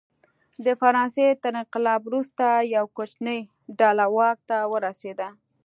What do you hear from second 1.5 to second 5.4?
انقلاب وروسته یوه کوچنۍ ډله واک ته ورسېده.